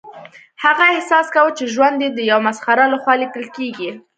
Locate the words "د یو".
2.13-2.39